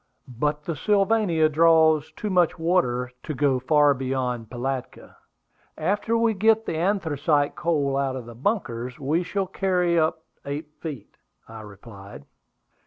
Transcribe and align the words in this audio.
"But 0.27 0.63
the 0.63 0.75
Sylvania 0.75 1.47
draws 1.47 2.11
too 2.13 2.31
much 2.31 2.57
water 2.57 3.11
to 3.21 3.35
go 3.35 3.59
far 3.59 3.93
beyond 3.93 4.49
Pilatka. 4.49 5.15
After 5.77 6.17
we 6.17 6.33
get 6.33 6.65
the 6.65 6.75
anthracite 6.75 7.55
coal 7.55 7.95
out 7.95 8.15
of 8.15 8.25
the 8.25 8.33
bunkers 8.33 8.99
we 8.99 9.21
shall 9.21 9.45
carry 9.45 9.99
up 9.99 10.23
eight 10.43 10.69
feet," 10.79 11.17
I 11.47 11.61
replied. 11.61 12.25